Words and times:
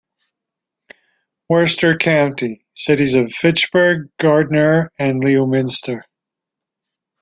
Worcester 1.47 1.95
County: 1.95 2.65
Cities 2.75 3.13
of 3.13 3.31
Fitchburg, 3.31 4.09
Gardner, 4.19 4.91
and 4.97 5.23
Leominster. 5.23 6.03